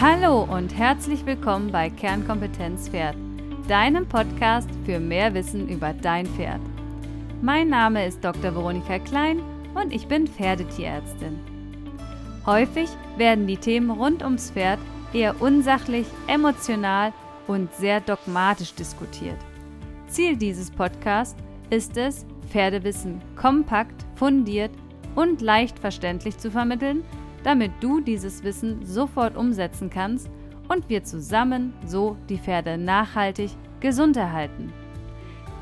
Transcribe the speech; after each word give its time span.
Hallo 0.00 0.44
und 0.44 0.74
herzlich 0.78 1.26
willkommen 1.26 1.70
bei 1.70 1.90
Kernkompetenz 1.90 2.88
Pferd, 2.88 3.16
deinem 3.68 4.08
Podcast 4.08 4.70
für 4.86 4.98
mehr 4.98 5.34
Wissen 5.34 5.68
über 5.68 5.92
dein 5.92 6.24
Pferd. 6.24 6.62
Mein 7.42 7.68
Name 7.68 8.06
ist 8.06 8.24
Dr. 8.24 8.54
Veronika 8.54 8.98
Klein 8.98 9.42
und 9.74 9.92
ich 9.92 10.06
bin 10.06 10.26
Pferdetierärztin. 10.26 11.38
Häufig 12.46 12.88
werden 13.18 13.46
die 13.46 13.58
Themen 13.58 13.90
rund 13.90 14.22
ums 14.22 14.50
Pferd 14.52 14.78
eher 15.12 15.38
unsachlich, 15.42 16.06
emotional 16.28 17.12
und 17.46 17.70
sehr 17.74 18.00
dogmatisch 18.00 18.72
diskutiert. 18.72 19.36
Ziel 20.08 20.34
dieses 20.34 20.70
Podcasts 20.70 21.36
ist 21.68 21.98
es, 21.98 22.24
Pferdewissen 22.48 23.20
kompakt, 23.36 24.06
fundiert 24.14 24.70
und 25.14 25.42
leicht 25.42 25.78
verständlich 25.78 26.38
zu 26.38 26.50
vermitteln, 26.50 27.04
damit 27.42 27.72
du 27.80 28.00
dieses 28.00 28.42
Wissen 28.44 28.84
sofort 28.84 29.36
umsetzen 29.36 29.90
kannst 29.90 30.30
und 30.68 30.88
wir 30.88 31.04
zusammen 31.04 31.72
so 31.86 32.16
die 32.28 32.38
Pferde 32.38 32.78
nachhaltig 32.78 33.50
gesund 33.80 34.16
erhalten. 34.16 34.72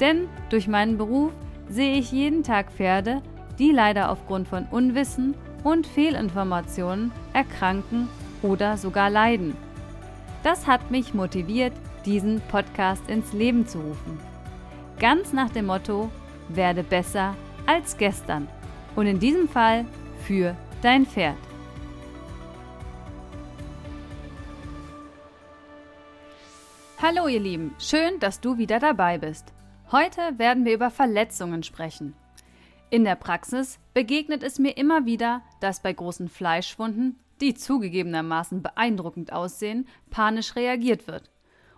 Denn 0.00 0.28
durch 0.50 0.68
meinen 0.68 0.98
Beruf 0.98 1.32
sehe 1.68 1.96
ich 1.98 2.12
jeden 2.12 2.42
Tag 2.42 2.72
Pferde, 2.72 3.22
die 3.58 3.72
leider 3.72 4.10
aufgrund 4.10 4.48
von 4.48 4.66
Unwissen 4.70 5.34
und 5.64 5.86
Fehlinformationen 5.86 7.10
erkranken 7.32 8.08
oder 8.42 8.76
sogar 8.76 9.10
leiden. 9.10 9.56
Das 10.42 10.66
hat 10.66 10.90
mich 10.90 11.14
motiviert, 11.14 11.72
diesen 12.06 12.40
Podcast 12.42 13.08
ins 13.10 13.32
Leben 13.32 13.66
zu 13.66 13.78
rufen. 13.78 14.18
Ganz 14.98 15.32
nach 15.32 15.50
dem 15.50 15.66
Motto, 15.66 16.10
werde 16.48 16.82
besser 16.82 17.34
als 17.66 17.96
gestern. 17.96 18.48
Und 18.96 19.06
in 19.06 19.18
diesem 19.18 19.48
Fall 19.48 19.84
für 20.24 20.56
dein 20.82 21.06
Pferd. 21.06 21.36
Hallo 27.00 27.28
ihr 27.28 27.38
Lieben, 27.38 27.76
schön, 27.78 28.18
dass 28.18 28.40
du 28.40 28.58
wieder 28.58 28.80
dabei 28.80 29.18
bist. 29.18 29.52
Heute 29.92 30.36
werden 30.36 30.64
wir 30.64 30.74
über 30.74 30.90
Verletzungen 30.90 31.62
sprechen. 31.62 32.16
In 32.90 33.04
der 33.04 33.14
Praxis 33.14 33.78
begegnet 33.94 34.42
es 34.42 34.58
mir 34.58 34.76
immer 34.76 35.06
wieder, 35.06 35.42
dass 35.60 35.80
bei 35.80 35.92
großen 35.92 36.28
Fleischwunden, 36.28 37.20
die 37.40 37.54
zugegebenermaßen 37.54 38.62
beeindruckend 38.62 39.32
aussehen, 39.32 39.86
panisch 40.10 40.56
reagiert 40.56 41.06
wird. 41.06 41.30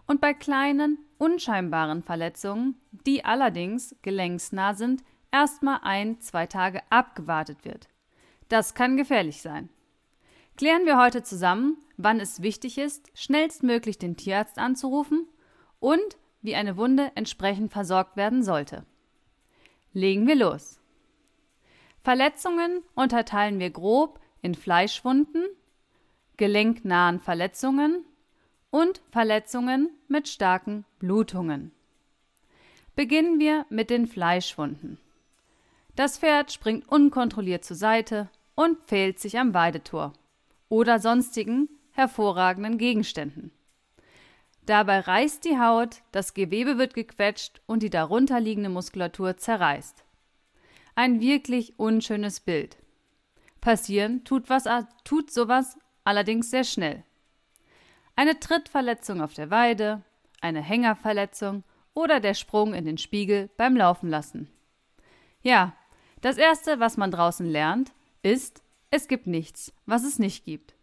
Und 0.07 0.23
bei 0.23 0.33
kleinen, 0.33 0.97
unscheinbaren 1.19 2.03
Verletzungen, 2.03 2.81
die 3.07 3.23
allerdings 3.23 3.95
gelenksnah 4.01 4.73
sind, 4.73 5.05
erstmal 5.31 5.81
ein, 5.83 6.19
zwei 6.23 6.47
Tage 6.47 6.81
abgewartet 6.89 7.67
wird. 7.67 7.91
Das 8.49 8.73
kann 8.73 8.97
gefährlich 8.97 9.43
sein. 9.43 9.69
Klären 10.61 10.85
wir 10.85 10.99
heute 10.99 11.23
zusammen, 11.23 11.79
wann 11.97 12.21
es 12.21 12.43
wichtig 12.43 12.77
ist, 12.77 13.11
schnellstmöglich 13.15 13.97
den 13.97 14.19
Tierarzt 14.19 14.59
anzurufen 14.59 15.27
und 15.79 16.19
wie 16.43 16.55
eine 16.55 16.77
Wunde 16.77 17.13
entsprechend 17.15 17.73
versorgt 17.73 18.19
werden 18.19 18.43
sollte. 18.43 18.85
Legen 19.95 20.27
wir 20.27 20.35
los. 20.35 20.79
Verletzungen 22.03 22.83
unterteilen 22.95 23.59
wir 23.59 23.71
grob 23.71 24.21
in 24.43 24.55
Fleischwunden, 24.55 25.47
gelenknahen 26.37 27.21
Verletzungen 27.21 28.05
und 28.69 29.01
Verletzungen 29.11 29.89
mit 30.09 30.29
starken 30.29 30.85
Blutungen. 30.99 31.73
Beginnen 32.95 33.39
wir 33.39 33.65
mit 33.71 33.89
den 33.89 34.07
Fleischwunden. 34.07 34.99
Das 35.97 36.19
Pferd 36.19 36.53
springt 36.53 36.87
unkontrolliert 36.87 37.65
zur 37.65 37.77
Seite 37.79 38.29
und 38.55 38.77
fehlt 38.85 39.21
sich 39.21 39.39
am 39.39 39.55
Weidetor 39.55 40.13
oder 40.71 40.99
sonstigen 40.99 41.69
hervorragenden 41.91 42.79
Gegenständen. 42.79 43.53
Dabei 44.65 45.01
reißt 45.01 45.45
die 45.45 45.59
Haut, 45.59 46.03
das 46.13 46.33
Gewebe 46.33 46.79
wird 46.79 46.95
gequetscht 46.95 47.61
und 47.67 47.83
die 47.83 47.91
darunterliegende 47.91 48.71
Muskulatur 48.71 49.37
zerreißt. 49.37 50.05
Ein 50.95 51.21
wirklich 51.21 51.79
unschönes 51.79 52.41
Bild. 52.41 52.79
Passieren 53.61 54.25
tut, 54.25 54.49
was, 54.49 54.65
tut 55.05 55.31
sowas 55.31 55.77
allerdings 56.05 56.51
sehr 56.51 56.65
schnell. 56.65 57.03
Eine 58.17 58.39
Trittverletzung 58.39 59.21
auf 59.21 59.35
der 59.35 59.51
Weide, 59.51 60.03
eine 60.41 60.63
Hängerverletzung 60.63 61.65
oder 61.95 62.21
der 62.21 62.35
Sprung 62.35 62.75
in 62.75 62.85
den 62.85 62.99
Spiegel 62.99 63.51
beim 63.57 63.77
Laufen 63.77 64.09
lassen. 64.09 64.49
Ja, 65.43 65.75
das 66.21 66.37
Erste, 66.37 66.81
was 66.81 66.97
man 66.97 67.11
draußen 67.11 67.47
lernt, 67.47 67.93
ist, 68.23 68.63
es 68.91 69.09
gibt 69.09 69.27
nichts, 69.27 69.73
was 69.87 70.05
es 70.05 70.19
nicht 70.19 70.45
gibt. 70.45 70.75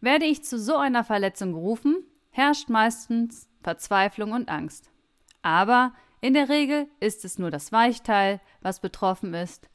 Werde 0.00 0.26
ich 0.26 0.44
zu 0.44 0.58
so 0.58 0.76
einer 0.76 1.04
Verletzung 1.04 1.52
gerufen, 1.52 2.04
herrscht 2.30 2.68
meistens 2.68 3.48
Verzweiflung 3.62 4.32
und 4.32 4.48
Angst. 4.48 4.90
Aber 5.42 5.94
in 6.20 6.34
der 6.34 6.48
Regel 6.48 6.88
ist 7.00 7.24
es 7.24 7.38
nur 7.38 7.50
das 7.50 7.72
Weichteil, 7.72 8.40
was 8.60 8.80
betroffen 8.80 9.34
ist, 9.34 9.68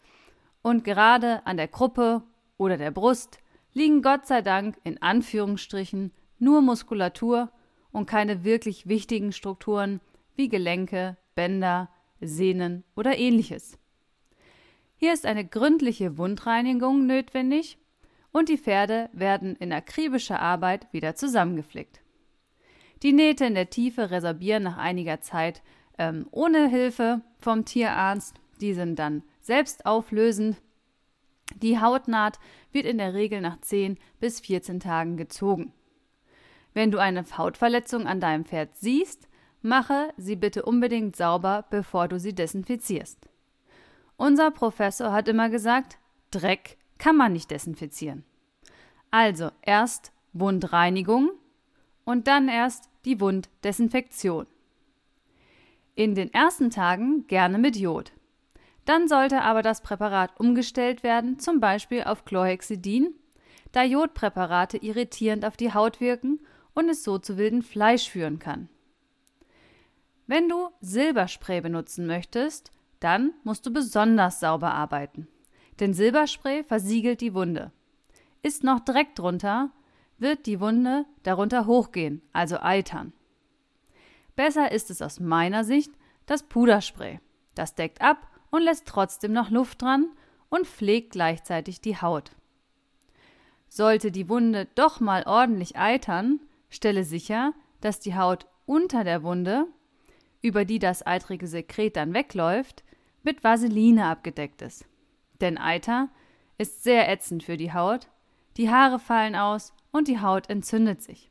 und 0.61 0.83
gerade 0.83 1.45
an 1.45 1.55
der 1.55 1.69
Gruppe 1.69 2.23
oder 2.57 2.77
der 2.77 2.91
Brust 2.91 3.39
liegen 3.73 4.01
Gott 4.01 4.27
sei 4.27 4.41
Dank 4.41 4.77
in 4.83 5.01
Anführungsstrichen 5.01 6.11
nur 6.39 6.61
Muskulatur 6.61 7.51
und 7.91 8.05
keine 8.05 8.43
wirklich 8.43 8.87
wichtigen 8.87 9.31
Strukturen 9.31 10.01
wie 10.35 10.49
Gelenke, 10.49 11.15
Bänder, 11.35 11.89
Sehnen 12.19 12.83
oder 12.95 13.17
ähnliches. 13.17 13.77
Hier 14.99 15.13
ist 15.13 15.27
eine 15.27 15.45
gründliche 15.45 16.17
Wundreinigung 16.17 17.05
notwendig 17.05 17.77
und 18.31 18.49
die 18.49 18.57
Pferde 18.57 19.09
werden 19.13 19.55
in 19.55 19.71
akribischer 19.71 20.39
Arbeit 20.39 20.91
wieder 20.91 21.15
zusammengeflickt. 21.15 22.01
Die 23.03 23.13
Nähte 23.13 23.45
in 23.45 23.53
der 23.53 23.69
Tiefe 23.69 24.09
resorbieren 24.09 24.63
nach 24.63 24.77
einiger 24.77 25.21
Zeit 25.21 25.61
ähm, 25.99 26.27
ohne 26.31 26.67
Hilfe 26.67 27.21
vom 27.37 27.63
Tierarzt. 27.63 28.35
Die 28.59 28.73
sind 28.73 28.97
dann 28.97 29.21
selbst 29.39 29.85
auflösend. 29.85 30.57
Die 31.55 31.79
Hautnaht 31.79 32.39
wird 32.71 32.87
in 32.87 32.97
der 32.97 33.13
Regel 33.13 33.39
nach 33.39 33.61
10 33.61 33.99
bis 34.19 34.39
14 34.39 34.79
Tagen 34.79 35.15
gezogen. 35.15 35.73
Wenn 36.73 36.89
du 36.89 36.97
eine 36.97 37.23
Hautverletzung 37.37 38.07
an 38.07 38.19
deinem 38.19 38.45
Pferd 38.45 38.75
siehst, 38.75 39.27
mache 39.61 40.11
sie 40.17 40.35
bitte 40.35 40.63
unbedingt 40.63 41.15
sauber, 41.15 41.65
bevor 41.69 42.07
du 42.07 42.19
sie 42.19 42.33
desinfizierst. 42.33 43.27
Unser 44.17 44.49
Professor 44.51 45.11
hat 45.11 45.27
immer 45.27 45.49
gesagt, 45.49 45.97
Dreck 46.31 46.77
kann 46.97 47.15
man 47.15 47.33
nicht 47.33 47.51
desinfizieren. 47.51 48.25
Also 49.11 49.51
erst 49.61 50.11
Wundreinigung 50.33 51.31
und 52.03 52.27
dann 52.27 52.49
erst 52.49 52.89
die 53.05 53.19
Wunddesinfektion. 53.19 54.47
In 55.95 56.15
den 56.15 56.33
ersten 56.33 56.69
Tagen 56.69 57.25
gerne 57.27 57.57
mit 57.57 57.75
Jod. 57.75 58.11
Dann 58.85 59.07
sollte 59.07 59.41
aber 59.41 59.61
das 59.61 59.81
Präparat 59.81 60.39
umgestellt 60.39 61.03
werden, 61.03 61.39
zum 61.39 61.59
Beispiel 61.59 62.03
auf 62.03 62.25
Chlorhexidin, 62.25 63.13
da 63.71 63.83
Jodpräparate 63.83 64.77
irritierend 64.77 65.45
auf 65.45 65.57
die 65.57 65.73
Haut 65.73 65.99
wirken 65.99 66.39
und 66.73 66.89
es 66.89 67.03
so 67.03 67.17
zu 67.17 67.37
wilden 67.37 67.63
Fleisch 67.63 68.09
führen 68.09 68.39
kann. 68.39 68.69
Wenn 70.25 70.49
du 70.49 70.69
Silberspray 70.81 71.61
benutzen 71.61 72.07
möchtest, 72.07 72.71
dann 72.99 73.33
musst 73.43 73.65
du 73.65 73.71
besonders 73.71 74.39
sauber 74.39 74.73
arbeiten. 74.73 75.27
Denn 75.79 75.93
Silberspray 75.93 76.63
versiegelt 76.63 77.21
die 77.21 77.33
Wunde. 77.33 77.71
Ist 78.41 78.63
noch 78.63 78.79
Dreck 78.79 79.15
drunter, 79.15 79.71
wird 80.17 80.45
die 80.45 80.59
Wunde 80.59 81.05
darunter 81.23 81.65
hochgehen, 81.65 82.21
also 82.33 82.57
eitern. 82.59 83.13
Besser 84.35 84.71
ist 84.71 84.89
es 84.89 85.01
aus 85.01 85.19
meiner 85.19 85.63
Sicht 85.63 85.91
das 86.25 86.43
Puderspray. 86.43 87.19
Das 87.55 87.75
deckt 87.75 88.01
ab 88.01 88.27
und 88.51 88.61
lässt 88.61 88.87
trotzdem 88.87 89.33
noch 89.33 89.49
Luft 89.49 89.81
dran 89.81 90.09
und 90.49 90.67
pflegt 90.67 91.11
gleichzeitig 91.11 91.81
die 91.81 91.99
Haut. 91.99 92.31
Sollte 93.67 94.11
die 94.11 94.29
Wunde 94.29 94.67
doch 94.75 94.99
mal 94.99 95.23
ordentlich 95.23 95.75
eitern, 95.77 96.39
stelle 96.69 97.03
sicher, 97.03 97.53
dass 97.81 97.99
die 97.99 98.15
Haut 98.15 98.45
unter 98.65 99.03
der 99.03 99.23
Wunde, 99.23 99.65
über 100.41 100.65
die 100.65 100.79
das 100.79 101.05
eitrige 101.05 101.47
Sekret 101.47 101.95
dann 101.95 102.13
wegläuft, 102.13 102.83
mit 103.27 103.43
Vaseline 103.43 104.05
abgedeckt 104.05 104.61
ist. 104.61 104.87
Denn 105.41 105.57
Eiter 105.57 106.07
ist 106.57 106.83
sehr 106.83 107.11
ätzend 107.11 107.43
für 107.43 107.57
die 107.57 107.73
Haut, 107.73 108.07
die 108.55 108.71
Haare 108.71 108.99
fallen 108.99 109.35
aus 109.35 109.73
und 109.91 110.07
die 110.07 110.21
Haut 110.21 110.49
entzündet 110.49 111.03
sich. 111.03 111.29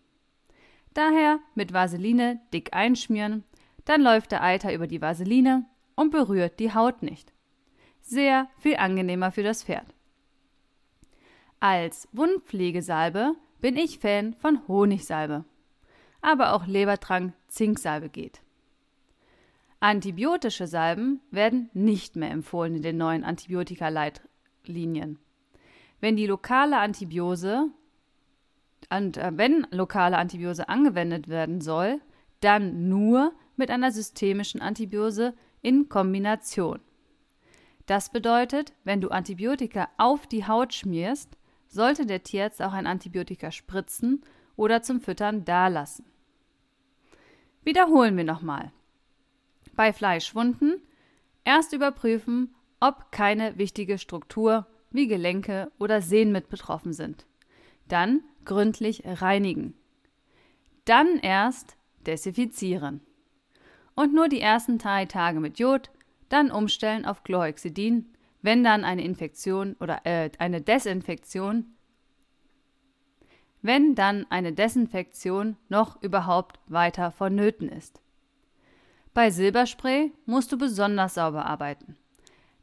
Daher 0.93 1.39
mit 1.55 1.73
Vaseline 1.73 2.39
dick 2.53 2.75
einschmieren, 2.75 3.45
dann 3.87 4.03
läuft 4.03 4.31
der 4.33 4.43
Eiter 4.43 4.75
über 4.75 4.87
die 4.87 5.01
Vaseline 5.01 5.65
und 5.95 6.11
berührt 6.11 6.61
die 6.61 6.75
Haut 6.75 7.03
nicht. 7.03 7.33
Sehr 8.03 8.47
viel 8.59 8.77
angenehmer 8.77 9.33
für 9.33 9.43
das 9.43 9.65
Pferd. 9.65 9.87
Als 11.61 12.09
Wundpflegesalbe 12.13 13.37
bin 13.63 13.79
ich 13.79 14.01
Fan 14.01 14.35
von 14.35 14.69
Honigsalbe. 14.69 15.47
Aber 16.21 16.53
auch 16.53 16.67
Lebertrank 16.67 17.33
Zinksalbe 17.49 18.11
geht. 18.11 18.43
Antibiotische 19.81 20.67
Salben 20.67 21.21
werden 21.31 21.71
nicht 21.75 22.17
mehr 22.17 22.31
empfohlen 22.31 22.77
in 22.77 22.83
den 22.83 22.97
neuen 22.97 23.25
Antibiotika-Leitlinien. 23.25 25.19
Wenn 26.01 26.17
die 26.17 26.27
lokale 26.27 26.79
Antibiose 26.79 27.71
Und 28.91 29.17
äh, 29.17 29.33
wenn 29.35 29.67
lokale 29.71 30.17
Antibiose 30.19 30.69
angewendet 30.69 31.29
werden 31.29 31.61
soll, 31.61 32.01
dann 32.41 32.89
nur 32.89 33.33
mit 33.57 33.71
einer 33.71 33.91
systemischen 33.91 34.61
Antibiose 34.61 35.35
in 35.63 35.89
Kombination. 35.89 36.81
Das 37.87 38.11
bedeutet, 38.11 38.73
wenn 38.85 39.01
du 39.01 39.09
Antibiotika 39.09 39.89
auf 39.97 40.27
die 40.27 40.47
Haut 40.47 40.75
schmierst, 40.75 41.37
sollte 41.69 42.07
der 42.07 42.23
Tierarzt 42.23 42.63
auch 42.63 42.73
ein 42.73 42.87
Antibiotika 42.87 43.51
spritzen 43.51 44.23
oder 44.57 44.83
zum 44.83 45.01
Füttern 45.01 45.45
dalassen. 45.45 46.05
Wiederholen 47.65 48.17
wir 48.17 48.25
nochmal. 48.25 48.73
Bei 49.77 49.93
Fleischwunden 49.93 50.81
erst 51.45 51.73
überprüfen, 51.73 52.55
ob 52.81 53.13
keine 53.13 53.59
wichtige 53.59 53.99
Struktur 53.99 54.67
wie 54.91 55.07
Gelenke 55.07 55.71
oder 55.79 56.03
Sehnen 56.03 56.33
mit 56.33 56.49
betroffen 56.49 56.93
sind. 56.93 57.27
Dann 57.89 58.23
gründlich 58.45 59.03
reinigen. 59.05 59.75
Dann 60.85 61.19
erst 61.19 61.77
desinfizieren. 62.07 63.01
Und 63.95 64.15
nur 64.15 64.29
die 64.29 64.41
ersten 64.41 64.79
drei 64.79 65.05
Tage 65.07 65.41
mit 65.41 65.59
Jod, 65.59 65.91
dann 66.29 66.51
umstellen 66.51 67.05
auf 67.05 67.23
Chlorhexidin, 67.25 68.07
wenn 68.43 68.63
dann 68.63 68.85
eine 68.85 69.05
Infektion 69.05 69.75
oder 69.81 70.05
äh, 70.05 70.31
eine 70.39 70.61
Desinfektion, 70.61 71.75
wenn 73.63 73.95
dann 73.95 74.27
eine 74.31 74.53
Desinfektion 74.53 75.57
noch 75.69 76.01
überhaupt 76.03 76.61
weiter 76.67 77.11
vonnöten 77.11 77.69
ist. 77.69 78.01
Bei 79.17 79.31
Silberspray 79.31 80.13
musst 80.27 80.53
du 80.53 80.59
besonders 80.59 81.15
sauber 81.15 81.47
arbeiten. 81.47 81.97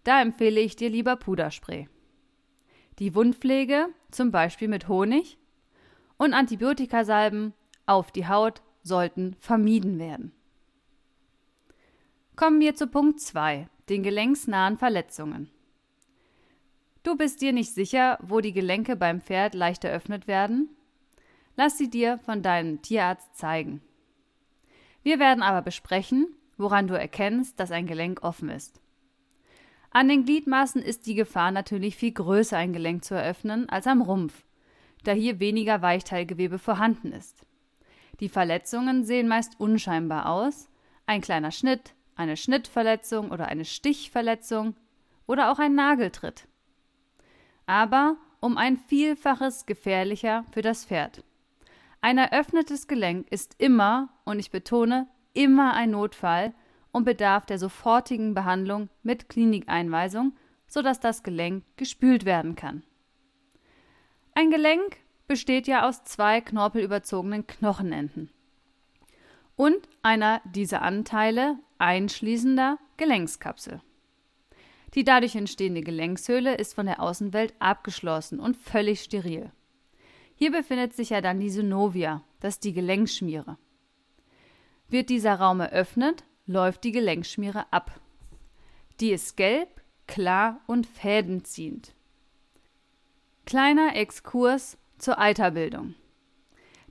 Da 0.04 0.22
empfehle 0.22 0.62
ich 0.62 0.76
dir 0.76 0.88
lieber 0.88 1.16
Puderspray. 1.16 1.90
Die 3.00 3.16
Wundpflege, 3.16 3.88
zum 4.12 4.30
Beispiel 4.30 4.68
mit 4.68 4.88
Honig, 4.88 5.40
und 6.18 6.36
Antibiotikasalben 6.36 7.56
auf 7.88 8.12
die 8.12 8.28
Haut 8.28 8.62
sollten 8.84 9.36
vermieden 9.40 9.98
werden. 9.98 10.32
Kommen 12.36 12.60
wir 12.60 12.76
zu 12.76 12.86
Punkt 12.86 13.20
2, 13.20 13.68
den 13.90 14.04
gelenksnahen 14.04 14.78
Verletzungen. 14.78 15.50
Du 17.02 17.18
bist 17.18 17.42
dir 17.42 17.52
nicht 17.52 17.74
sicher, 17.74 18.20
wo 18.22 18.42
die 18.42 18.54
Gelenke 18.54 18.96
beim 18.96 19.22
Pferd 19.22 19.56
leicht 19.56 19.86
eröffnet 19.86 20.28
werden? 20.28 20.70
Lass 21.58 21.80
sie 21.80 21.90
dir 21.90 22.20
von 22.20 22.44
deinem 22.44 22.84
Tierarzt 22.84 23.36
zeigen. 23.36 23.82
Wir 25.02 25.18
werden 25.18 25.42
aber 25.42 25.64
besprechen, 25.64 26.28
woran 26.64 26.88
du 26.88 26.98
erkennst, 26.98 27.60
dass 27.60 27.72
ein 27.72 27.86
Gelenk 27.86 28.24
offen 28.24 28.50
ist. 28.50 28.82
An 29.92 30.08
den 30.08 30.26
Gliedmaßen 30.26 30.82
ist 30.82 31.06
die 31.06 31.14
Gefahr 31.14 31.52
natürlich 31.52 31.96
viel 31.96 32.14
größer, 32.14 32.58
ein 32.58 32.74
Gelenk 32.74 33.06
zu 33.06 33.14
eröffnen, 33.14 33.70
als 33.70 33.86
am 33.86 34.02
Rumpf, 34.02 34.44
da 35.04 35.12
hier 35.12 35.40
weniger 35.40 35.84
Weichteilgewebe 35.84 36.58
vorhanden 36.58 37.12
ist. 37.12 37.46
Die 38.20 38.30
Verletzungen 38.30 39.06
sehen 39.06 39.28
meist 39.28 39.60
unscheinbar 39.60 40.30
aus, 40.30 40.70
ein 41.06 41.22
kleiner 41.22 41.52
Schnitt, 41.52 41.94
eine 42.16 42.38
Schnittverletzung 42.38 43.30
oder 43.30 43.48
eine 43.48 43.66
Stichverletzung 43.66 44.76
oder 45.28 45.52
auch 45.52 45.60
ein 45.60 45.76
Nageltritt. 45.76 46.48
Aber 47.66 48.18
um 48.40 48.58
ein 48.58 48.78
Vielfaches 48.78 49.66
gefährlicher 49.66 50.44
für 50.52 50.62
das 50.62 50.86
Pferd. 50.86 51.24
Ein 52.02 52.18
eröffnetes 52.18 52.88
Gelenk 52.88 53.28
ist 53.32 53.56
immer, 53.60 54.10
und 54.26 54.40
ich 54.40 54.52
betone, 54.52 55.08
immer 55.34 55.74
ein 55.74 55.92
Notfall 55.92 56.54
und 56.92 57.06
bedarf 57.06 57.46
der 57.46 57.60
sofortigen 57.60 58.34
Behandlung 58.34 58.90
mit 59.02 59.30
Klinikeinweisung, 59.30 60.34
sodass 60.68 61.00
das 61.00 61.24
Gelenk 61.24 61.64
gespült 61.76 62.26
werden 62.26 62.56
kann. 62.56 62.84
Ein 64.36 64.50
Gelenk 64.50 64.98
besteht 65.28 65.68
ja 65.68 65.88
aus 65.88 66.04
zwei 66.04 66.42
knorpelüberzogenen 66.42 67.46
Knochenenden 67.48 68.30
und 69.56 69.78
einer 70.02 70.42
dieser 70.46 70.82
Anteile 70.82 71.58
einschließender 71.78 72.78
Gelenkskapsel. 72.98 73.82
Die 74.96 75.04
dadurch 75.04 75.36
entstehende 75.36 75.82
Gelenkshöhle 75.82 76.56
ist 76.56 76.76
von 76.76 76.86
der 76.86 77.02
Außenwelt 77.02 77.54
abgeschlossen 77.60 78.40
und 78.40 78.58
völlig 78.58 79.02
steril. 79.02 79.52
Hier 80.36 80.52
befindet 80.52 80.94
sich 80.94 81.10
ja 81.10 81.22
dann 81.22 81.40
die 81.40 81.50
Synovia, 81.50 82.24
das 82.40 82.56
ist 82.56 82.64
die 82.64 82.74
Gelenkschmiere. 82.74 83.58
Wird 84.94 85.10
dieser 85.10 85.40
Raum 85.40 85.60
eröffnet, 85.60 86.24
läuft 86.46 86.84
die 86.84 86.92
Gelenkschmiere 86.92 87.66
ab. 87.74 88.00
Die 89.00 89.10
ist 89.10 89.38
gelb, 89.38 89.82
klar 90.06 90.62
und 90.68 90.86
fädenziehend. 90.86 91.96
Kleiner 93.48 93.96
Exkurs 93.96 94.78
zur 95.00 95.18
Eiterbildung. 95.18 95.96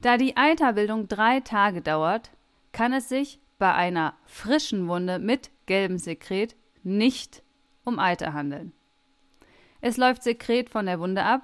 Da 0.01 0.17
die 0.17 0.35
Eiterbildung 0.35 1.07
drei 1.07 1.39
Tage 1.39 1.81
dauert, 1.81 2.33
kann 2.73 2.93
es 2.93 3.09
sich 3.09 3.39
bei 3.61 3.73
einer 3.73 4.15
frischen 4.25 4.89
Wunde 4.89 5.21
mit 5.21 5.53
gelbem 5.67 5.99
Sekret 5.99 6.57
nicht 6.83 7.45
um 7.85 8.01
Eiter 8.01 8.33
handeln. 8.33 8.73
Es 9.81 9.97
läuft 9.97 10.25
Sekret 10.25 10.71
von 10.71 10.87
der 10.87 10.99
Wunde 10.99 11.23
ab, 11.23 11.43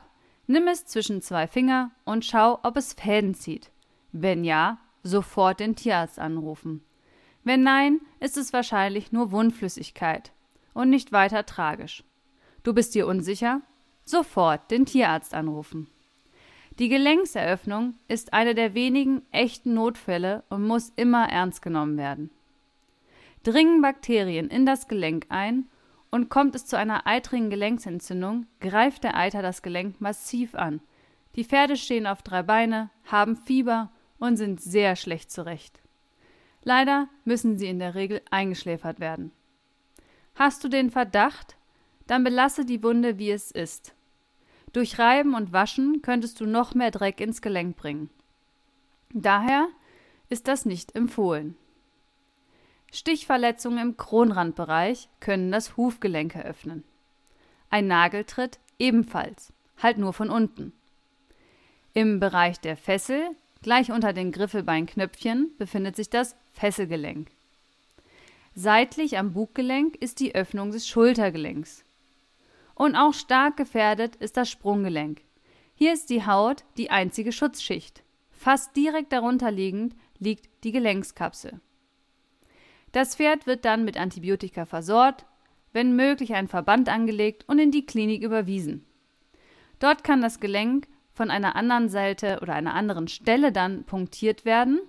nimm 0.48 0.66
es 0.66 0.86
zwischen 0.86 1.22
zwei 1.22 1.46
Finger 1.46 1.92
und 2.04 2.24
schau, 2.24 2.58
ob 2.64 2.76
es 2.76 2.94
Fäden 2.94 3.34
zieht. 3.34 3.70
Wenn 4.10 4.42
ja, 4.42 4.78
sofort 5.02 5.60
den 5.60 5.76
Tierarzt 5.76 6.18
anrufen. 6.18 6.82
Wenn 7.44 7.62
nein, 7.62 8.00
ist 8.20 8.36
es 8.36 8.52
wahrscheinlich 8.52 9.12
nur 9.12 9.32
Wundflüssigkeit 9.32 10.32
und 10.74 10.90
nicht 10.90 11.12
weiter 11.12 11.46
tragisch. 11.46 12.04
Du 12.62 12.74
bist 12.74 12.94
dir 12.94 13.06
unsicher? 13.06 13.62
Sofort 14.04 14.70
den 14.70 14.86
Tierarzt 14.86 15.34
anrufen. 15.34 15.88
Die 16.78 16.88
Gelenkseröffnung 16.88 17.94
ist 18.06 18.32
eine 18.32 18.54
der 18.54 18.74
wenigen 18.74 19.22
echten 19.32 19.74
Notfälle 19.74 20.44
und 20.48 20.66
muss 20.66 20.92
immer 20.94 21.28
ernst 21.28 21.60
genommen 21.62 21.96
werden. 21.96 22.30
Dringen 23.42 23.82
Bakterien 23.82 24.48
in 24.48 24.64
das 24.64 24.86
Gelenk 24.86 25.26
ein 25.28 25.66
und 26.10 26.28
kommt 26.28 26.54
es 26.54 26.66
zu 26.66 26.76
einer 26.76 27.06
eitrigen 27.06 27.50
Gelenksentzündung, 27.50 28.46
greift 28.60 29.04
der 29.04 29.16
Eiter 29.16 29.42
das 29.42 29.62
Gelenk 29.62 30.00
massiv 30.00 30.54
an. 30.54 30.80
Die 31.34 31.44
Pferde 31.44 31.76
stehen 31.76 32.06
auf 32.06 32.22
drei 32.22 32.42
Beine, 32.42 32.90
haben 33.04 33.36
Fieber 33.36 33.90
und 34.18 34.36
sind 34.36 34.60
sehr 34.60 34.96
schlecht 34.96 35.30
zurecht. 35.30 35.80
Leider 36.62 37.08
müssen 37.24 37.56
sie 37.56 37.68
in 37.68 37.78
der 37.78 37.94
Regel 37.94 38.20
eingeschläfert 38.30 39.00
werden. 39.00 39.32
Hast 40.34 40.62
du 40.64 40.68
den 40.68 40.90
Verdacht? 40.90 41.56
Dann 42.06 42.24
belasse 42.24 42.64
die 42.64 42.82
Wunde, 42.82 43.18
wie 43.18 43.30
es 43.30 43.50
ist. 43.50 43.94
Durch 44.72 44.98
Reiben 44.98 45.34
und 45.34 45.52
Waschen 45.52 46.02
könntest 46.02 46.40
du 46.40 46.46
noch 46.46 46.74
mehr 46.74 46.90
Dreck 46.90 47.20
ins 47.20 47.42
Gelenk 47.42 47.76
bringen. 47.76 48.10
Daher 49.12 49.68
ist 50.28 50.48
das 50.48 50.64
nicht 50.64 50.94
empfohlen. 50.94 51.56
Stichverletzungen 52.92 53.78
im 53.78 53.96
Kronrandbereich 53.96 55.08
können 55.20 55.52
das 55.52 55.76
Hufgelenk 55.76 56.34
eröffnen. 56.34 56.84
Ein 57.70 57.86
Nageltritt 57.86 58.58
ebenfalls, 58.78 59.52
halt 59.82 59.98
nur 59.98 60.12
von 60.12 60.30
unten. 60.30 60.72
Im 61.92 62.20
Bereich 62.20 62.60
der 62.60 62.76
Fessel 62.76 63.30
Gleich 63.62 63.90
unter 63.90 64.12
den 64.12 64.32
Griffelbeinknöpfchen 64.32 65.50
befindet 65.58 65.96
sich 65.96 66.10
das 66.10 66.36
Fesselgelenk. 66.52 67.28
Seitlich 68.54 69.18
am 69.18 69.32
Buggelenk 69.32 69.96
ist 69.96 70.20
die 70.20 70.34
Öffnung 70.34 70.70
des 70.70 70.88
Schultergelenks. 70.88 71.84
Und 72.74 72.96
auch 72.96 73.14
stark 73.14 73.56
gefährdet 73.56 74.16
ist 74.16 74.36
das 74.36 74.50
Sprunggelenk. 74.50 75.22
Hier 75.74 75.92
ist 75.92 76.10
die 76.10 76.26
Haut 76.26 76.64
die 76.76 76.90
einzige 76.90 77.32
Schutzschicht. 77.32 78.02
Fast 78.30 78.76
direkt 78.76 79.12
darunter 79.12 79.50
liegend 79.50 79.94
liegt 80.18 80.48
die 80.64 80.72
Gelenkskapsel. 80.72 81.60
Das 82.92 83.16
Pferd 83.16 83.46
wird 83.46 83.64
dann 83.64 83.84
mit 83.84 83.96
Antibiotika 83.96 84.64
versorgt, 84.64 85.26
wenn 85.72 85.94
möglich 85.96 86.34
ein 86.34 86.48
Verband 86.48 86.88
angelegt 86.88 87.44
und 87.48 87.58
in 87.58 87.70
die 87.70 87.84
Klinik 87.84 88.22
überwiesen. 88.22 88.84
Dort 89.78 90.02
kann 90.02 90.20
das 90.20 90.40
Gelenk 90.40 90.88
von 91.18 91.32
einer 91.32 91.56
anderen 91.56 91.88
Seite 91.88 92.38
oder 92.42 92.54
einer 92.54 92.74
anderen 92.74 93.08
Stelle 93.08 93.50
dann 93.50 93.82
punktiert 93.82 94.44
werden. 94.44 94.80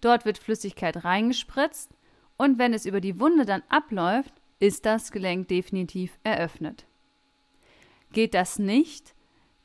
Dort 0.00 0.24
wird 0.24 0.38
Flüssigkeit 0.38 1.04
reingespritzt 1.04 1.92
und 2.38 2.58
wenn 2.58 2.72
es 2.72 2.86
über 2.86 3.02
die 3.02 3.20
Wunde 3.20 3.44
dann 3.44 3.62
abläuft, 3.68 4.32
ist 4.58 4.86
das 4.86 5.12
Gelenk 5.12 5.48
definitiv 5.48 6.18
eröffnet. 6.24 6.86
Geht 8.10 8.32
das 8.32 8.58
nicht, 8.58 9.14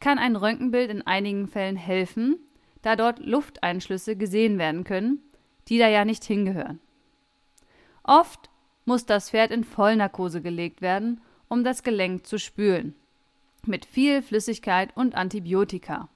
kann 0.01 0.19
ein 0.19 0.35
Röntgenbild 0.35 0.91
in 0.91 1.01
einigen 1.07 1.47
Fällen 1.47 1.77
helfen, 1.77 2.39
da 2.81 2.97
dort 2.97 3.19
Lufteinschlüsse 3.19 4.17
gesehen 4.17 4.57
werden 4.59 4.83
können, 4.83 5.23
die 5.69 5.77
da 5.77 5.87
ja 5.87 6.03
nicht 6.03 6.25
hingehören. 6.25 6.81
Oft 8.03 8.49
muss 8.83 9.05
das 9.05 9.29
Pferd 9.29 9.51
in 9.51 9.63
Vollnarkose 9.63 10.41
gelegt 10.41 10.81
werden, 10.81 11.21
um 11.47 11.63
das 11.63 11.83
Gelenk 11.83 12.27
zu 12.27 12.37
spülen 12.37 12.95
mit 13.67 13.85
viel 13.85 14.21
Flüssigkeit 14.21 14.95
und 14.95 15.15
Antibiotika. 15.15 16.09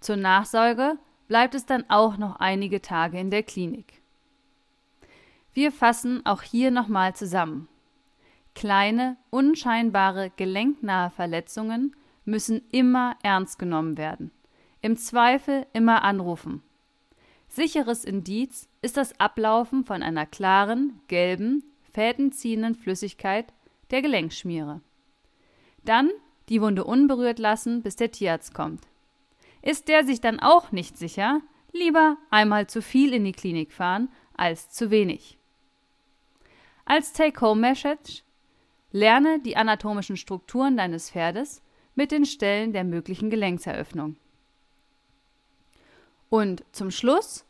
Zur 0.00 0.16
Nachsorge 0.16 0.98
bleibt 1.26 1.54
es 1.54 1.66
dann 1.66 1.84
auch 1.88 2.16
noch 2.16 2.36
einige 2.36 2.80
Tage 2.80 3.18
in 3.18 3.30
der 3.30 3.42
Klinik. 3.42 4.00
Wir 5.52 5.72
fassen 5.72 6.24
auch 6.24 6.42
hier 6.42 6.70
nochmal 6.70 7.14
zusammen. 7.14 7.68
Kleine, 8.54 9.16
unscheinbare, 9.30 10.30
gelenknahe 10.36 11.10
Verletzungen 11.10 11.94
müssen 12.24 12.62
immer 12.70 13.16
ernst 13.22 13.58
genommen 13.58 13.96
werden. 13.96 14.30
Im 14.80 14.96
Zweifel 14.96 15.66
immer 15.72 16.02
anrufen. 16.02 16.62
Sicheres 17.48 18.04
Indiz 18.04 18.68
ist 18.82 18.96
das 18.96 19.18
Ablaufen 19.18 19.84
von 19.84 20.02
einer 20.02 20.26
klaren, 20.26 21.00
gelben, 21.08 21.64
fädenziehenden 21.92 22.74
Flüssigkeit 22.74 23.52
der 23.90 24.02
Gelenkschmiere. 24.02 24.80
Dann 25.84 26.10
die 26.48 26.60
Wunde 26.60 26.84
unberührt 26.84 27.38
lassen, 27.38 27.82
bis 27.82 27.96
der 27.96 28.10
Tierarzt 28.10 28.54
kommt. 28.54 28.86
Ist 29.62 29.88
der 29.88 30.04
sich 30.04 30.20
dann 30.20 30.40
auch 30.40 30.72
nicht 30.72 30.96
sicher, 30.96 31.40
lieber 31.72 32.16
einmal 32.30 32.66
zu 32.66 32.82
viel 32.82 33.12
in 33.12 33.24
die 33.24 33.32
Klinik 33.32 33.72
fahren 33.72 34.08
als 34.34 34.70
zu 34.70 34.90
wenig. 34.90 35.38
Als 36.84 37.12
Take-Home-Message 37.12 38.24
lerne 38.92 39.40
die 39.40 39.56
anatomischen 39.56 40.16
Strukturen 40.16 40.76
deines 40.76 41.10
Pferdes 41.10 41.62
mit 41.94 42.12
den 42.12 42.24
Stellen 42.24 42.72
der 42.72 42.84
möglichen 42.84 43.28
Gelenkseröffnung. 43.28 44.16
Und 46.30 46.64
zum 46.72 46.90
Schluss 46.90 47.44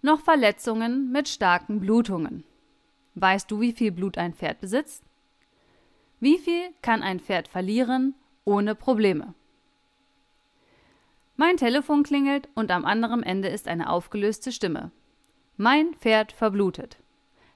noch 0.00 0.20
Verletzungen 0.20 1.10
mit 1.12 1.28
starken 1.28 1.80
Blutungen. 1.80 2.44
Weißt 3.14 3.50
du, 3.50 3.60
wie 3.60 3.72
viel 3.72 3.92
Blut 3.92 4.16
ein 4.18 4.34
Pferd 4.34 4.60
besitzt? 4.60 5.04
Wie 6.20 6.38
viel 6.38 6.72
kann 6.82 7.02
ein 7.02 7.20
Pferd 7.20 7.48
verlieren 7.48 8.14
ohne 8.44 8.74
Probleme? 8.74 9.34
Mein 11.36 11.56
Telefon 11.56 12.02
klingelt 12.02 12.48
und 12.54 12.70
am 12.70 12.84
anderen 12.84 13.22
Ende 13.22 13.48
ist 13.48 13.68
eine 13.68 13.90
aufgelöste 13.90 14.52
Stimme. 14.52 14.90
Mein 15.56 15.94
Pferd 15.94 16.32
verblutet. 16.32 16.98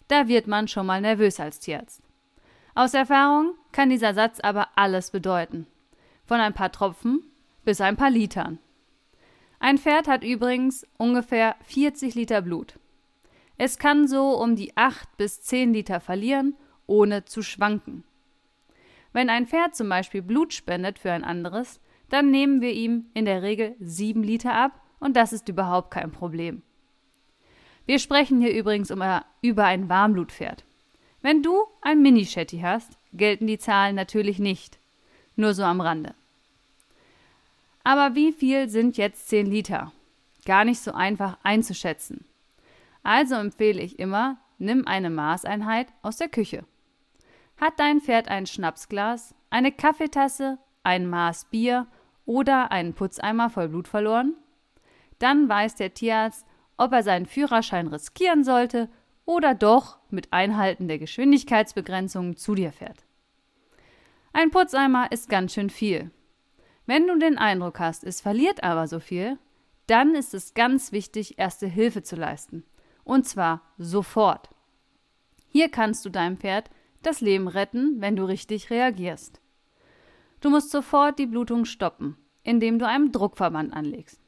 Da 0.09 0.29
wird 0.29 0.47
man 0.47 0.69
schon 0.69 0.87
mal 0.87 1.01
nervös 1.01 1.41
als 1.41 1.61
Tierarzt. 1.61 2.03
Aus 2.75 2.95
Erfahrung 2.95 3.55
kann 3.73 3.91
dieser 3.91 4.15
Satz 4.15 4.41
aber 4.41 4.69
alles 4.77 5.11
bedeuten. 5.11 5.67
Von 6.25 6.41
ein 6.41 6.55
paar 6.55 6.73
Tropfen 6.73 7.23
bis 7.65 7.81
ein 7.81 7.97
paar 7.97 8.11
Litern. 8.11 8.59
Ein 9.59 9.79
Pferd 9.79 10.09
hat 10.09 10.23
übrigens 10.23 10.87
ungefähr 10.97 11.57
40 11.65 12.15
Liter 12.15 12.43
Blut. 12.43 12.79
Es 13.59 13.79
kann 13.79 14.07
so 14.07 14.41
um 14.41 14.57
die 14.57 14.77
8 14.77 15.17
bis 15.17 15.41
10 15.43 15.73
Liter 15.73 16.01
verlieren, 16.01 16.55
ohne 16.87 17.25
zu 17.25 17.43
schwanken. 17.43 18.05
Wenn 19.17 19.31
ein 19.31 19.47
Pferd 19.47 19.75
zum 19.75 19.89
Beispiel 19.89 20.21
Blut 20.21 20.53
spendet 20.53 20.99
für 20.99 21.11
ein 21.11 21.25
anderes, 21.25 21.81
dann 22.11 22.31
nehmen 22.31 22.61
wir 22.61 22.75
ihm 22.75 23.07
in 23.15 23.25
der 23.25 23.41
Regel 23.41 23.75
7 23.81 24.23
Liter 24.23 24.53
ab 24.53 24.79
und 25.01 25.17
das 25.17 25.33
ist 25.33 25.49
überhaupt 25.49 25.91
kein 25.91 26.13
Problem. 26.13 26.61
Wir 27.87 27.99
sprechen 27.99 28.43
hier 28.43 28.53
übrigens 28.53 28.91
über 28.91 29.65
ein 29.65 29.89
Warmblutpferd. 29.89 30.67
Wenn 31.23 31.43
du 31.43 31.65
ein 31.81 32.03
Mini-Shetty 32.03 32.59
hast, 32.59 32.99
gelten 33.15 33.47
die 33.47 33.57
Zahlen 33.57 33.95
natürlich 33.95 34.39
nicht. 34.39 34.79
Nur 35.35 35.55
so 35.55 35.63
am 35.63 35.81
Rande. 35.81 36.15
Aber 37.85 38.15
wie 38.17 38.33
viel 38.33 38.69
sind 38.69 38.99
jetzt 38.99 39.31
10 39.31 39.47
Liter? 39.47 39.93
Gar 40.45 40.67
nicht 40.67 40.81
so 40.81 40.93
einfach 40.93 41.39
einzuschätzen. 41.43 42.27
Also 43.03 43.37
empfehle 43.37 43.81
ich 43.81 43.99
immer, 43.99 44.37
nimm 44.59 44.87
eine 44.87 45.09
Maßeinheit 45.09 45.87
aus 46.03 46.19
der 46.19 46.29
Küche. 46.29 46.67
Hat 47.57 47.79
dein 47.79 48.01
Pferd 48.01 48.29
ein 48.29 48.47
Schnapsglas, 48.47 49.35
eine 49.51 49.73
Kaffeetasse, 49.73 50.59
ein 50.83 51.09
Maß 51.09 51.47
Bier 51.47 51.87
oder 52.27 52.71
einen 52.71 52.95
Putzeimer 52.95 53.49
voll 53.49 53.69
Blut 53.69 53.89
verloren? 53.89 54.35
Dann 55.19 55.49
weiß 55.49 55.77
der 55.77 55.95
Tierarzt, 55.95 56.47
ob 56.77 56.93
er 56.93 57.03
seinen 57.03 57.27
Führerschein 57.27 57.87
riskieren 57.87 58.45
sollte 58.45 58.91
oder 59.25 59.55
doch 59.55 59.99
mit 60.11 60.33
Einhalten 60.33 60.89
der 60.89 60.99
Geschwindigkeitsbegrenzungen 60.99 62.37
zu 62.37 62.55
dir 62.55 62.73
fährt. 62.73 63.07
Ein 64.33 64.51
Putzeimer 64.51 65.11
ist 65.11 65.31
ganz 65.31 65.55
schön 65.55 65.71
viel. 65.71 66.11
Wenn 66.85 67.07
du 67.07 67.19
den 67.19 67.39
Eindruck 67.39 67.81
hast, 67.81 68.05
es 68.05 68.21
verliert 68.21 68.63
aber 68.63 68.87
so 68.87 69.01
viel, 69.01 69.39
dann 69.87 70.15
ist 70.15 70.35
es 70.35 70.53
ganz 70.55 70.93
wichtig, 70.93 71.39
erste 71.39 71.67
Hilfe 71.67 72.03
zu 72.03 72.17
leisten. 72.17 72.65
Und 73.03 73.27
zwar 73.27 73.63
sofort. 73.79 74.51
Hier 75.49 75.71
kannst 75.71 76.05
du 76.05 76.11
deinem 76.11 76.37
Pferd 76.37 76.71
das 77.07 77.21
Leben 77.21 77.49
retten, 77.49 78.01
wenn 78.01 78.17
du 78.17 78.25
richtig 78.25 78.71
reagierst. 78.71 79.41
Du 80.41 80.51
musst 80.51 80.71
sofort 80.71 81.19
die 81.19 81.27
Blutung 81.27 81.65
stoppen, 81.65 82.17
indem 82.43 82.79
du 82.79 82.87
einen 82.87 83.13
Druckverband 83.13 83.73
anlegst. 83.73 84.21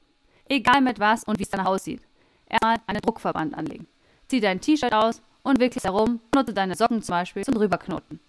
Egal 0.49 0.81
mit 0.81 0.99
was 0.99 1.25
und 1.25 1.39
wie 1.39 1.43
es 1.43 1.51
danach 1.51 1.67
aussieht. 1.67 2.01
Erstmal 2.49 2.79
einen 2.87 3.03
Druckverband 3.03 3.55
anlegen. 3.55 3.87
Zieh 4.29 4.41
dein 4.41 4.61
T-Shirt 4.61 4.95
aus 4.95 5.21
und 5.43 5.61
wickel 5.61 5.79
es 5.79 5.85
herum, 5.85 6.21
nutze 6.35 6.55
deine 6.55 6.75
Socken 6.75 7.03
zum 7.03 7.13
Beispiel 7.15 7.45
zum 7.45 7.55
Drüberknoten. 7.55 8.21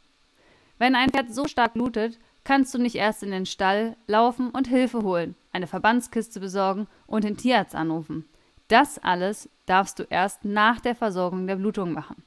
Wenn 0.78 0.96
ein 0.96 1.10
Pferd 1.10 1.34
so 1.34 1.48
stark 1.48 1.74
blutet, 1.74 2.20
kannst 2.44 2.74
du 2.74 2.78
nicht 2.78 2.96
erst 2.96 3.24
in 3.24 3.32
den 3.32 3.46
Stall 3.46 3.96
laufen 4.08 4.50
und 4.50 4.68
Hilfe 4.68 5.04
holen, 5.04 5.36
eine 5.52 5.68
Verbandskiste 5.68 6.40
besorgen 6.40 6.88
und 7.06 7.24
den 7.24 7.38
Tierarzt 7.38 7.76
anrufen. 7.76 8.26
Das 8.70 9.00
alles 9.00 9.50
darfst 9.66 10.00
du 10.00 10.04
erst 10.10 10.46
nach 10.46 10.80
der 10.80 10.96
Versorgung 10.96 11.48
der 11.48 11.56
Blutung 11.56 11.92
machen. 11.92 12.24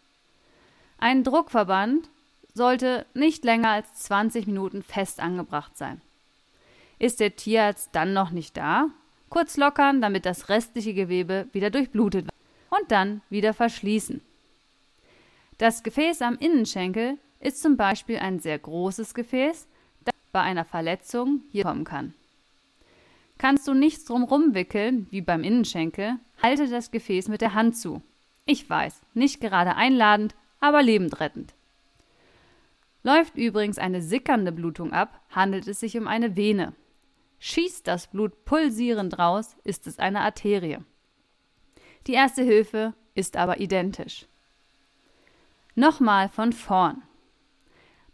Ein 0.99 1.25
Druckverband 1.25 2.11
sollte 2.55 3.07
nicht 3.15 3.45
länger 3.45 3.71
als 3.71 3.95
20 3.95 4.47
Minuten 4.47 4.83
fest 4.83 5.21
angebracht 5.21 5.77
sein. 5.77 6.01
Ist 6.99 7.21
der 7.21 7.37
Tierarzt 7.37 7.91
dann 7.93 8.13
noch 8.13 8.31
nicht 8.31 8.57
da? 8.57 8.89
Kurz 9.29 9.57
lockern, 9.57 10.01
damit 10.01 10.27
das 10.27 10.49
restliche 10.49 10.95
Gewebe 10.95 11.49
wieder 11.53 11.71
durchblutet 11.71 12.27
wird 12.27 12.35
und 12.71 12.91
dann 12.91 13.23
wieder 13.31 13.55
verschließen. 13.55 14.21
Das 15.59 15.83
Gefäß 15.83 16.23
am 16.23 16.37
Innenschenkel 16.39 17.19
ist 17.41 17.63
zum 17.63 17.77
Beispiel 17.77 18.19
ein 18.19 18.41
sehr 18.41 18.59
großes 18.59 19.15
Gefäß, 19.15 19.67
bei 20.33 20.41
einer 20.41 20.65
Verletzung 20.65 21.43
hier 21.53 21.65
kommen 21.65 21.85
kann. 21.85 22.15
Kannst 23.39 23.69
du 23.69 23.75
nichts 23.75 24.05
drumrum 24.05 24.55
wickeln, 24.55 25.07
wie 25.11 25.21
beim 25.21 25.45
Innenschenkel, 25.45 26.17
halte 26.43 26.69
das 26.69 26.91
Gefäß 26.91 27.29
mit 27.29 27.41
der 27.41 27.55
Hand 27.55 27.77
zu. 27.77 28.03
Ich 28.47 28.69
weiß, 28.69 29.03
nicht 29.15 29.41
gerade 29.41 29.77
einladend, 29.77 30.35
aber 30.61 30.83
lebendrettend. 30.83 31.53
Läuft 33.03 33.37
übrigens 33.37 33.79
eine 33.79 34.01
sickernde 34.01 34.53
Blutung 34.53 34.93
ab, 34.93 35.21
handelt 35.31 35.67
es 35.67 35.81
sich 35.81 35.97
um 35.97 36.07
eine 36.07 36.37
Vene. 36.37 36.75
Schießt 37.41 37.87
das 37.87 38.07
Blut 38.07 38.45
pulsierend 38.45 39.19
raus, 39.19 39.57
ist 39.65 39.87
es 39.89 39.99
eine 39.99 40.21
Arterie. 40.21 40.79
Die 42.07 42.13
erste 42.13 42.43
Hilfe 42.43 42.95
ist 43.15 43.37
aber 43.37 43.61
identisch. 43.61 44.27
Nochmal 45.75 46.29
von 46.29 46.53
vorn. 46.53 47.03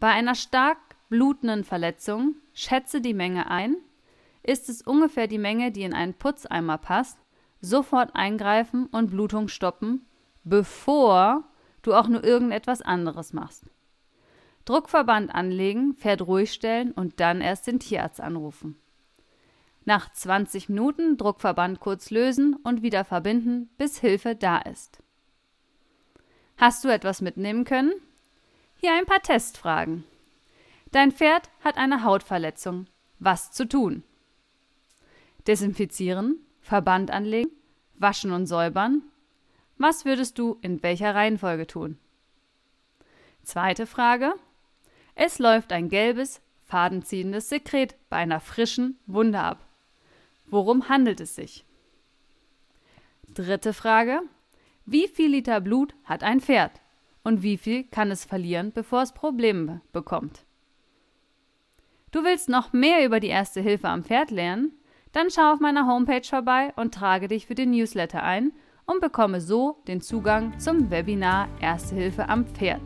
Bei 0.00 0.08
einer 0.08 0.34
stark 0.34 0.78
blutenden 1.08 1.64
Verletzung, 1.64 2.36
schätze 2.54 3.00
die 3.00 3.14
Menge 3.14 3.50
ein. 3.50 3.76
Ist 4.42 4.68
es 4.68 4.82
ungefähr 4.82 5.26
die 5.26 5.38
Menge, 5.38 5.72
die 5.72 5.82
in 5.82 5.92
einen 5.92 6.14
Putzeimer 6.14 6.78
passt, 6.78 7.18
sofort 7.60 8.14
eingreifen 8.14 8.86
und 8.86 9.10
Blutung 9.10 9.48
stoppen, 9.48 10.06
bevor 10.44 11.44
du 11.82 11.94
auch 11.94 12.08
nur 12.08 12.24
irgendetwas 12.24 12.80
anderes 12.80 13.32
machst. 13.32 13.64
Druckverband 14.68 15.34
anlegen, 15.34 15.94
Pferd 15.94 16.20
ruhig 16.26 16.52
stellen 16.52 16.92
und 16.92 17.20
dann 17.20 17.40
erst 17.40 17.66
den 17.66 17.80
Tierarzt 17.80 18.20
anrufen. 18.20 18.76
Nach 19.86 20.12
20 20.12 20.68
Minuten 20.68 21.16
Druckverband 21.16 21.80
kurz 21.80 22.10
lösen 22.10 22.54
und 22.64 22.82
wieder 22.82 23.06
verbinden, 23.06 23.70
bis 23.78 23.98
Hilfe 23.98 24.36
da 24.36 24.58
ist. 24.58 24.98
Hast 26.58 26.84
du 26.84 26.88
etwas 26.88 27.22
mitnehmen 27.22 27.64
können? 27.64 27.94
Hier 28.76 28.92
ein 28.92 29.06
paar 29.06 29.22
Testfragen. 29.22 30.04
Dein 30.90 31.12
Pferd 31.12 31.48
hat 31.64 31.78
eine 31.78 32.04
Hautverletzung. 32.04 32.88
Was 33.20 33.50
zu 33.52 33.66
tun? 33.66 34.02
Desinfizieren, 35.46 36.44
Verband 36.60 37.10
anlegen, 37.10 37.52
waschen 37.94 38.32
und 38.32 38.44
säubern. 38.44 39.00
Was 39.78 40.04
würdest 40.04 40.38
du 40.38 40.58
in 40.60 40.82
welcher 40.82 41.14
Reihenfolge 41.14 41.66
tun? 41.66 41.98
Zweite 43.44 43.86
Frage. 43.86 44.34
Es 45.20 45.40
läuft 45.40 45.72
ein 45.72 45.88
gelbes, 45.88 46.40
fadenziehendes 46.62 47.48
Sekret 47.48 47.96
bei 48.08 48.18
einer 48.18 48.38
frischen 48.38 49.00
Wunde 49.06 49.40
ab. 49.40 49.66
Worum 50.46 50.88
handelt 50.88 51.18
es 51.18 51.34
sich? 51.34 51.64
Dritte 53.34 53.72
Frage. 53.72 54.20
Wie 54.86 55.08
viel 55.08 55.32
Liter 55.32 55.60
Blut 55.60 55.92
hat 56.04 56.22
ein 56.22 56.40
Pferd? 56.40 56.70
Und 57.24 57.42
wie 57.42 57.56
viel 57.58 57.82
kann 57.82 58.12
es 58.12 58.24
verlieren, 58.24 58.70
bevor 58.70 59.02
es 59.02 59.10
Probleme 59.10 59.80
bekommt? 59.92 60.44
Du 62.12 62.22
willst 62.22 62.48
noch 62.48 62.72
mehr 62.72 63.04
über 63.04 63.18
die 63.18 63.26
Erste 63.26 63.60
Hilfe 63.60 63.88
am 63.88 64.04
Pferd 64.04 64.30
lernen? 64.30 64.70
Dann 65.10 65.32
schau 65.32 65.52
auf 65.52 65.58
meiner 65.58 65.88
Homepage 65.88 66.22
vorbei 66.22 66.72
und 66.76 66.94
trage 66.94 67.26
dich 67.26 67.48
für 67.48 67.56
den 67.56 67.72
Newsletter 67.72 68.22
ein 68.22 68.52
und 68.86 69.00
bekomme 69.00 69.40
so 69.40 69.82
den 69.88 70.00
Zugang 70.00 70.56
zum 70.60 70.92
Webinar 70.92 71.48
Erste 71.60 71.96
Hilfe 71.96 72.28
am 72.28 72.46
Pferd. 72.46 72.82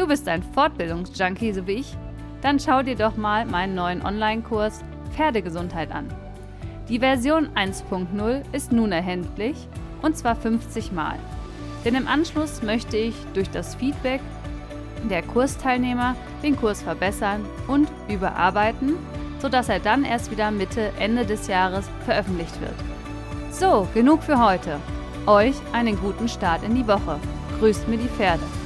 Du 0.00 0.06
bist 0.06 0.26
ein 0.28 0.42
Fortbildungsjunkie, 0.42 1.52
so 1.52 1.66
wie 1.66 1.72
ich? 1.72 1.94
Dann 2.40 2.58
schau 2.58 2.82
dir 2.82 2.96
doch 2.96 3.18
mal 3.18 3.44
meinen 3.44 3.74
neuen 3.74 4.00
Online-Kurs 4.00 4.80
Pferdegesundheit 5.14 5.92
an. 5.92 6.08
Die 6.88 7.00
Version 7.00 7.50
1.0 7.50 8.42
ist 8.52 8.72
nun 8.72 8.92
erhältlich 8.92 9.68
und 10.00 10.16
zwar 10.16 10.36
50 10.36 10.92
Mal. 10.92 11.18
Denn 11.84 11.94
im 11.96 12.08
Anschluss 12.08 12.62
möchte 12.62 12.96
ich 12.96 13.14
durch 13.34 13.50
das 13.50 13.74
Feedback 13.74 14.22
der 15.10 15.20
Kursteilnehmer 15.20 16.16
den 16.42 16.56
Kurs 16.56 16.80
verbessern 16.80 17.44
und 17.68 17.86
überarbeiten, 18.08 18.94
sodass 19.38 19.68
er 19.68 19.80
dann 19.80 20.06
erst 20.06 20.30
wieder 20.30 20.50
Mitte, 20.50 20.92
Ende 20.98 21.26
des 21.26 21.46
Jahres 21.46 21.90
veröffentlicht 22.06 22.58
wird. 22.62 22.72
So, 23.50 23.86
genug 23.92 24.22
für 24.22 24.42
heute. 24.42 24.78
Euch 25.26 25.56
einen 25.74 26.00
guten 26.00 26.26
Start 26.26 26.62
in 26.62 26.74
die 26.74 26.88
Woche. 26.88 27.20
Grüßt 27.58 27.86
mir 27.86 27.98
die 27.98 28.08
Pferde. 28.08 28.59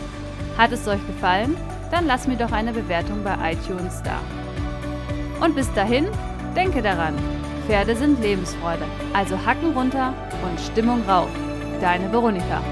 Hat 0.56 0.73
es 0.73 0.87
euch 0.87 1.04
gefallen? 1.06 1.56
Dann 1.90 2.06
lasst 2.06 2.28
mir 2.28 2.37
doch 2.37 2.52
eine 2.52 2.73
Bewertung 2.73 3.25
bei 3.25 3.52
iTunes 3.52 4.02
da. 4.02 4.20
Und 5.44 5.54
bis 5.54 5.73
dahin, 5.75 6.06
denke 6.54 6.80
daran, 6.80 7.14
Pferde 7.66 7.96
sind 7.96 8.20
Lebensfreude, 8.20 8.84
also 9.12 9.37
Hacken 9.44 9.73
runter 9.73 10.14
und 10.42 10.61
Stimmung 10.61 11.02
rauf. 11.08 11.28
Deine 11.80 12.11
Veronika. 12.12 12.62